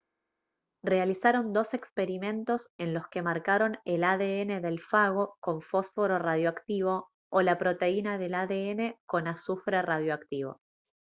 [0.83, 7.43] realizaron dos experimentos en los que marcaron el adn del fago con fósforo radioactivo o
[7.43, 10.57] la proteína del adn con azufre radioactivo